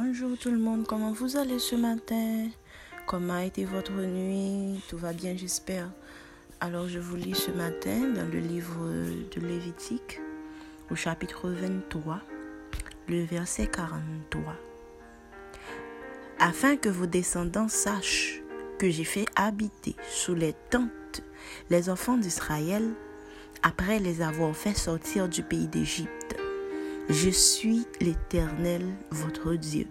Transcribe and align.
Bonjour 0.00 0.38
tout 0.38 0.52
le 0.52 0.58
monde, 0.58 0.86
comment 0.86 1.10
vous 1.10 1.36
allez 1.36 1.58
ce 1.58 1.74
matin? 1.74 2.46
Comment 3.04 3.34
a 3.34 3.44
été 3.44 3.64
votre 3.64 3.90
nuit? 3.90 4.80
Tout 4.88 4.96
va 4.96 5.12
bien 5.12 5.36
j'espère. 5.36 5.90
Alors 6.60 6.86
je 6.86 7.00
vous 7.00 7.16
lis 7.16 7.34
ce 7.34 7.50
matin 7.50 8.08
dans 8.14 8.32
le 8.32 8.38
livre 8.38 8.78
de 9.34 9.40
Lévitique 9.44 10.20
au 10.92 10.94
chapitre 10.94 11.50
23, 11.50 12.20
le 13.08 13.24
verset 13.24 13.66
43. 13.66 14.54
Afin 16.38 16.76
que 16.76 16.88
vos 16.88 17.06
descendants 17.06 17.68
sachent 17.68 18.40
que 18.78 18.90
j'ai 18.90 19.04
fait 19.04 19.26
habiter 19.34 19.96
sous 20.08 20.36
les 20.36 20.54
tentes 20.70 21.22
les 21.70 21.90
enfants 21.90 22.18
d'Israël 22.18 22.88
après 23.64 23.98
les 23.98 24.22
avoir 24.22 24.54
fait 24.54 24.74
sortir 24.74 25.28
du 25.28 25.42
pays 25.42 25.66
d'Égypte 25.66 26.37
je 27.08 27.30
suis 27.30 27.86
l'Éternel, 28.00 28.82
votre 29.10 29.54
Dieu. 29.54 29.86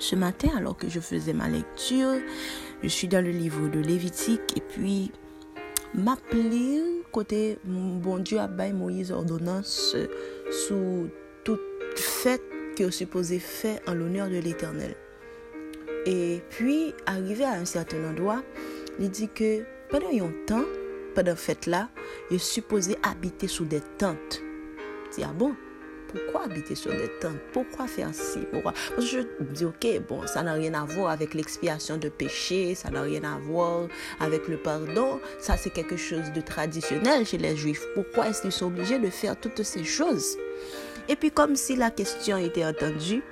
Ce 0.00 0.16
matin, 0.16 0.48
alors 0.56 0.76
que 0.76 0.88
je 0.88 0.98
faisais 0.98 1.32
ma 1.32 1.48
lecture, 1.48 2.14
je 2.82 2.88
suis 2.88 3.06
dans 3.06 3.24
le 3.24 3.30
livre 3.30 3.68
de 3.68 3.78
Lévitique 3.78 4.56
et 4.56 4.60
puis 4.60 5.12
m'appeler 5.94 6.82
côté 7.12 7.58
bon 7.64 8.18
Dieu 8.18 8.38
a 8.38 8.48
Moïse 8.48 9.12
ordonnance 9.12 9.94
sous 10.50 11.08
toute 11.44 11.60
fête 11.94 12.42
que 12.76 12.90
supposé 12.90 13.38
fait 13.38 13.80
en 13.86 13.94
l'honneur 13.94 14.28
de 14.28 14.38
l'Éternel. 14.38 14.96
Et 16.06 16.42
puis, 16.50 16.94
arrivé 17.06 17.44
à 17.44 17.52
un 17.52 17.64
certain 17.64 18.02
endroit, 18.10 18.42
il 18.98 19.08
dit 19.08 19.28
que 19.28 19.62
pendant 19.88 20.08
un 20.08 20.32
temps, 20.46 20.64
pendant 21.14 21.36
fête 21.36 21.66
là, 21.66 21.90
il 22.30 22.36
est 22.36 22.38
supposé 22.40 22.96
habiter 23.04 23.46
sous 23.46 23.66
des 23.66 23.82
tentes. 23.98 24.42
C'est 25.10 25.22
ah 25.22 25.32
bon, 25.32 25.54
pourquoi 26.12 26.44
habiter 26.44 26.74
sur 26.74 26.92
des 26.92 27.08
tentes 27.20 27.38
Pourquoi 27.52 27.86
faire 27.86 28.14
ci? 28.14 28.40
Pourquoi? 28.50 28.72
Parce 28.94 29.10
que 29.10 29.22
je 29.40 29.44
dis, 29.44 29.64
ok, 29.64 30.02
bon, 30.08 30.26
ça 30.26 30.42
n'a 30.42 30.52
rien 30.52 30.74
à 30.74 30.84
voir 30.84 31.10
avec 31.10 31.34
l'expiation 31.34 31.96
de 31.96 32.08
péché, 32.08 32.74
ça 32.74 32.90
n'a 32.90 33.02
rien 33.02 33.24
à 33.24 33.38
voir 33.38 33.88
avec 34.20 34.48
le 34.48 34.56
pardon. 34.56 35.20
Ça, 35.38 35.56
c'est 35.56 35.70
quelque 35.70 35.96
chose 35.96 36.32
de 36.34 36.40
traditionnel 36.40 37.26
chez 37.26 37.38
les 37.38 37.56
Juifs. 37.56 37.84
Pourquoi 37.94 38.28
est-ce 38.28 38.42
qu'ils 38.42 38.52
sont 38.52 38.66
obligés 38.66 38.98
de 38.98 39.10
faire 39.10 39.38
toutes 39.38 39.62
ces 39.62 39.84
choses? 39.84 40.36
Et 41.08 41.16
puis, 41.16 41.30
comme 41.30 41.56
si 41.56 41.76
la 41.76 41.90
question 41.90 42.36
était 42.36 42.64
entendue, 42.64 43.22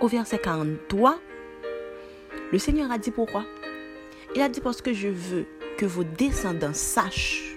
au 0.00 0.08
verset 0.08 0.38
43, 0.38 1.18
le 2.52 2.58
Seigneur 2.58 2.90
a 2.90 2.98
dit 2.98 3.10
pourquoi? 3.10 3.44
Il 4.34 4.42
a 4.42 4.48
dit 4.48 4.60
parce 4.60 4.82
que 4.82 4.92
je 4.92 5.08
veux 5.08 5.46
que 5.78 5.86
vos 5.86 6.04
descendants 6.04 6.74
sachent 6.74 7.56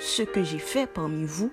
ce 0.00 0.22
que 0.22 0.42
j'ai 0.42 0.58
fait 0.58 0.86
parmi 0.86 1.24
vous 1.24 1.50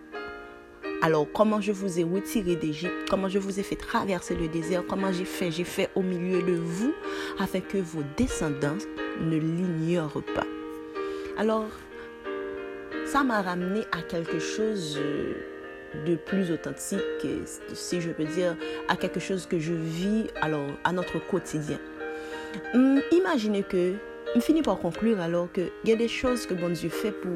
alors, 1.03 1.27
comment 1.33 1.59
je 1.59 1.73
vous 1.73 1.99
ai 1.99 2.03
retiré 2.05 2.55
d'Égypte, 2.55 3.09
comment 3.09 3.27
je 3.27 3.37
vous 3.37 3.59
ai 3.59 3.63
fait 3.63 3.75
traverser 3.75 4.35
le 4.35 4.47
désert, 4.47 4.85
comment 4.87 5.11
j'ai 5.11 5.25
fait, 5.25 5.51
j'ai 5.51 5.65
fait 5.65 5.89
au 5.95 6.01
milieu 6.01 6.41
de 6.41 6.53
vous, 6.53 6.93
afin 7.39 7.59
que 7.59 7.77
vos 7.77 8.03
descendants 8.15 8.77
ne 9.19 9.35
l'ignorent 9.35 10.23
pas. 10.33 10.45
Alors, 11.37 11.67
ça 13.05 13.21
m'a 13.21 13.41
ramené 13.41 13.81
à 13.91 14.01
quelque 14.01 14.39
chose 14.39 14.97
de 16.07 16.15
plus 16.15 16.51
authentique, 16.51 17.01
si 17.73 17.99
je 17.99 18.11
peux 18.11 18.23
dire, 18.23 18.55
à 18.87 18.95
quelque 18.95 19.19
chose 19.19 19.45
que 19.45 19.59
je 19.59 19.73
vis, 19.73 20.27
alors, 20.41 20.69
à 20.85 20.93
notre 20.93 21.19
quotidien. 21.19 21.79
Hum, 22.73 23.01
imaginez 23.11 23.63
que, 23.63 23.95
je 24.35 24.39
finis 24.39 24.61
par 24.61 24.79
conclure 24.79 25.19
alors 25.19 25.51
qu'il 25.51 25.69
y 25.83 25.91
a 25.91 25.97
des 25.97 26.07
choses 26.07 26.45
que 26.45 26.53
bon 26.53 26.69
Dieu 26.69 26.87
fait 26.87 27.11
pour 27.11 27.33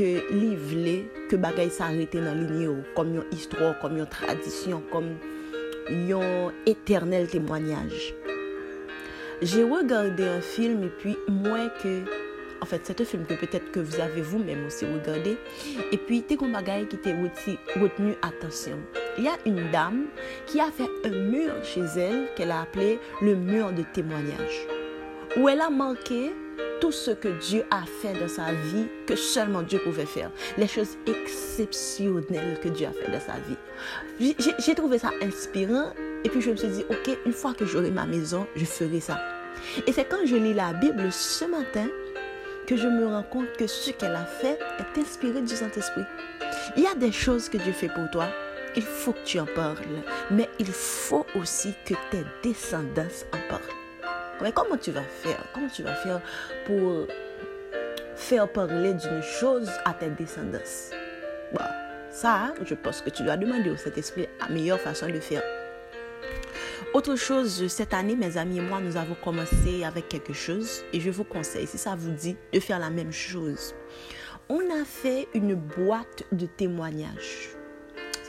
que 0.00 0.22
li 0.32 0.54
vle 0.56 0.94
ke 1.28 1.36
bagay 1.36 1.68
sa 1.76 1.90
rete 1.92 2.22
nan 2.24 2.38
linye 2.46 2.70
ou 2.70 2.84
kom 2.96 3.10
yon 3.12 3.26
histro, 3.34 3.74
kom 3.82 3.98
yon 4.00 4.08
tradisyon, 4.08 4.80
kom 4.88 5.10
yon 6.08 6.56
eternel 6.70 7.28
témoignage. 7.28 8.14
J'ai 9.42 9.62
regardé 9.62 10.24
un 10.24 10.40
film 10.40 10.84
et 10.84 10.92
puis 11.02 11.18
moi 11.28 11.68
que 11.82 12.00
en 12.62 12.66
fait 12.66 12.80
c'est 12.84 12.98
un 13.00 13.04
film 13.04 13.26
que 13.26 13.34
peut-être 13.34 13.70
que 13.72 13.80
vous 13.80 14.00
avez 14.00 14.22
vous-même 14.22 14.64
aussi 14.66 14.86
regardé 14.86 15.36
et 15.92 15.98
puis 15.98 16.22
t'es 16.22 16.36
comme 16.36 16.52
bagay 16.52 16.86
qui 16.88 16.96
t'est 16.96 17.16
retenu 17.76 18.14
attention. 18.22 18.78
Il 19.18 19.24
y 19.24 19.28
a 19.28 19.36
une 19.44 19.70
dame 19.70 20.06
qui 20.46 20.60
a 20.60 20.70
fait 20.70 20.88
un 21.04 21.30
mur 21.30 21.52
chez 21.62 21.84
elle 21.98 22.28
qu'elle 22.36 22.52
a 22.52 22.62
appelé 22.62 22.98
le 23.20 23.34
mur 23.34 23.70
de 23.72 23.82
témoignage 23.92 24.66
où 25.36 25.48
elle 25.48 25.60
a 25.60 25.68
marqué 25.68 26.32
tout 26.80 26.92
ce 26.92 27.10
que 27.10 27.28
Dieu 27.28 27.64
a 27.70 27.82
fait 27.84 28.18
dans 28.18 28.28
sa 28.28 28.52
vie 28.52 28.86
que 29.06 29.16
seulement 29.16 29.62
Dieu 29.62 29.78
pouvait 29.78 30.06
faire. 30.06 30.30
Les 30.56 30.66
choses 30.66 30.96
exceptionnelles 31.06 32.58
que 32.62 32.68
Dieu 32.68 32.86
a 32.86 32.92
fait 32.92 33.10
dans 33.10 33.20
sa 33.20 33.34
vie. 33.46 34.34
J'ai 34.58 34.74
trouvé 34.74 34.98
ça 34.98 35.10
inspirant 35.22 35.92
et 36.24 36.28
puis 36.28 36.40
je 36.40 36.50
me 36.50 36.56
suis 36.56 36.68
dit, 36.68 36.84
ok, 36.88 37.18
une 37.26 37.32
fois 37.32 37.54
que 37.54 37.64
j'aurai 37.64 37.90
ma 37.90 38.06
maison, 38.06 38.46
je 38.56 38.64
ferai 38.64 39.00
ça. 39.00 39.20
Et 39.86 39.92
c'est 39.92 40.04
quand 40.04 40.24
je 40.24 40.36
lis 40.36 40.54
la 40.54 40.72
Bible 40.72 41.10
ce 41.12 41.44
matin 41.44 41.86
que 42.66 42.76
je 42.76 42.86
me 42.86 43.06
rends 43.06 43.24
compte 43.24 43.52
que 43.58 43.66
ce 43.66 43.90
qu'elle 43.90 44.14
a 44.14 44.24
fait 44.24 44.58
est 44.78 45.00
inspiré 45.00 45.42
du 45.42 45.54
Saint-Esprit. 45.54 46.04
Il 46.76 46.84
y 46.84 46.86
a 46.86 46.94
des 46.94 47.12
choses 47.12 47.48
que 47.48 47.58
Dieu 47.58 47.72
fait 47.72 47.88
pour 47.88 48.08
toi. 48.10 48.26
Il 48.76 48.82
faut 48.82 49.12
que 49.12 49.24
tu 49.24 49.40
en 49.40 49.46
parles. 49.46 49.76
Mais 50.30 50.48
il 50.58 50.66
faut 50.66 51.26
aussi 51.34 51.74
que 51.84 51.94
tes 52.10 52.24
descendants 52.42 53.02
en 53.32 53.48
parlent. 53.48 53.79
Mais 54.42 54.52
comment 54.52 54.76
tu 54.76 54.90
vas 54.90 55.02
faire? 55.02 55.44
Comment 55.54 55.68
tu 55.68 55.82
vas 55.82 55.94
faire 55.94 56.20
pour 56.66 57.06
faire 58.16 58.50
parler 58.50 58.94
d'une 58.94 59.22
chose 59.22 59.70
à 59.84 59.92
tes 59.92 60.08
descendants? 60.10 60.58
Bah, 61.52 61.70
Ça, 62.10 62.52
je 62.64 62.74
pense 62.74 63.02
que 63.02 63.10
tu 63.10 63.22
dois 63.22 63.36
demander 63.36 63.70
au 63.70 63.76
Saint-Esprit 63.76 64.28
la 64.40 64.48
meilleure 64.48 64.80
façon 64.80 65.08
de 65.08 65.20
faire. 65.20 65.42
Autre 66.92 67.14
chose, 67.14 67.68
cette 67.68 67.94
année, 67.94 68.16
mes 68.16 68.36
amis 68.36 68.58
et 68.58 68.62
moi, 68.62 68.80
nous 68.80 68.96
avons 68.96 69.14
commencé 69.22 69.84
avec 69.84 70.08
quelque 70.08 70.32
chose 70.32 70.82
et 70.92 71.00
je 71.00 71.10
vous 71.10 71.22
conseille, 71.22 71.66
si 71.66 71.78
ça 71.78 71.94
vous 71.96 72.10
dit, 72.10 72.36
de 72.52 72.58
faire 72.58 72.80
la 72.80 72.90
même 72.90 73.12
chose. 73.12 73.74
On 74.48 74.58
a 74.58 74.84
fait 74.84 75.28
une 75.34 75.54
boîte 75.54 76.24
de 76.32 76.46
témoignages. 76.46 77.50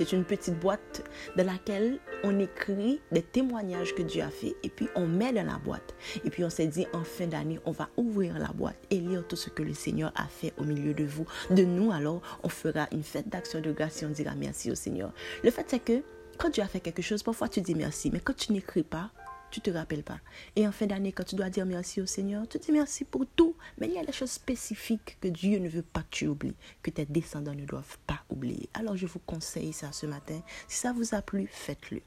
C'est 0.01 0.13
une 0.13 0.25
petite 0.25 0.59
boîte 0.59 1.03
dans 1.37 1.45
laquelle 1.45 1.99
on 2.23 2.39
écrit 2.39 2.99
des 3.11 3.21
témoignages 3.21 3.93
que 3.93 4.01
Dieu 4.01 4.23
a 4.23 4.31
fait 4.31 4.55
et 4.63 4.69
puis 4.69 4.87
on 4.95 5.05
met 5.05 5.31
dans 5.31 5.45
la 5.45 5.59
boîte. 5.59 5.93
Et 6.25 6.31
puis 6.31 6.43
on 6.43 6.49
s'est 6.49 6.65
dit 6.65 6.87
en 6.91 7.03
fin 7.03 7.27
d'année, 7.27 7.59
on 7.65 7.71
va 7.71 7.87
ouvrir 7.97 8.39
la 8.39 8.47
boîte 8.47 8.79
et 8.89 8.99
lire 8.99 9.23
tout 9.27 9.35
ce 9.35 9.51
que 9.51 9.61
le 9.61 9.75
Seigneur 9.75 10.11
a 10.15 10.25
fait 10.25 10.53
au 10.57 10.63
milieu 10.63 10.95
de 10.95 11.03
vous. 11.03 11.27
De 11.51 11.63
nous 11.63 11.91
alors, 11.91 12.23
on 12.41 12.49
fera 12.49 12.87
une 12.91 13.03
fête 13.03 13.29
d'action 13.29 13.61
de 13.61 13.71
grâce 13.71 14.01
et 14.01 14.07
on 14.07 14.09
dira 14.09 14.33
merci 14.33 14.71
au 14.71 14.75
Seigneur. 14.75 15.13
Le 15.43 15.51
fait 15.51 15.65
c'est 15.67 15.77
que 15.77 16.01
quand 16.39 16.49
Dieu 16.49 16.63
a 16.63 16.67
fait 16.67 16.79
quelque 16.79 17.03
chose, 17.03 17.21
parfois 17.21 17.47
tu 17.47 17.61
dis 17.61 17.75
merci, 17.75 18.09
mais 18.09 18.21
quand 18.21 18.35
tu 18.35 18.53
n'écris 18.53 18.81
pas, 18.81 19.11
tu 19.51 19.61
te 19.61 19.69
rappelles 19.69 20.03
pas. 20.03 20.19
Et 20.55 20.67
en 20.67 20.71
fin 20.71 20.87
d'année, 20.87 21.11
quand 21.11 21.23
tu 21.23 21.35
dois 21.35 21.49
dire 21.49 21.65
merci 21.65 22.01
au 22.01 22.05
Seigneur, 22.05 22.47
tu 22.47 22.57
dis 22.57 22.71
merci 22.71 23.03
pour 23.03 23.25
tout. 23.35 23.55
Mais 23.77 23.87
il 23.87 23.93
y 23.93 23.99
a 23.99 24.05
des 24.05 24.11
choses 24.11 24.31
spécifiques 24.31 25.17
que 25.21 25.27
Dieu 25.27 25.59
ne 25.59 25.69
veut 25.69 25.81
pas 25.81 26.01
que 26.01 26.07
tu 26.11 26.27
oublies, 26.27 26.55
que 26.81 26.89
tes 26.89 27.05
descendants 27.05 27.55
ne 27.55 27.65
doivent 27.65 27.97
pas 28.07 28.21
oublier. 28.29 28.69
Alors 28.73 28.95
je 28.95 29.05
vous 29.05 29.19
conseille 29.19 29.73
ça 29.73 29.91
ce 29.91 30.05
matin. 30.05 30.41
Si 30.67 30.79
ça 30.79 30.93
vous 30.93 31.13
a 31.13 31.21
plu, 31.21 31.47
faites-le. 31.51 32.01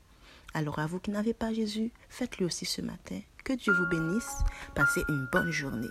Alors 0.54 0.78
à 0.78 0.86
vous 0.86 1.00
qui 1.00 1.10
n'avez 1.10 1.34
pas 1.34 1.52
Jésus, 1.52 1.92
faites-le 2.08 2.46
aussi 2.46 2.64
ce 2.64 2.80
matin. 2.80 3.20
Que 3.44 3.52
Dieu 3.52 3.72
vous 3.72 3.88
bénisse. 3.88 4.38
Passez 4.74 5.02
une 5.08 5.28
bonne 5.32 5.50
journée. 5.50 5.88